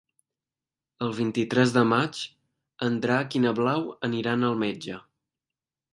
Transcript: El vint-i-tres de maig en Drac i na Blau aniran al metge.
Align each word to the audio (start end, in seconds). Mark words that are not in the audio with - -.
El 1.07 1.11
vint-i-tres 1.17 1.73
de 1.75 1.83
maig 1.91 2.23
en 2.89 2.97
Drac 3.05 3.39
i 3.41 3.45
na 3.47 3.55
Blau 3.61 3.87
aniran 4.11 4.49
al 4.49 4.59
metge. 4.65 4.99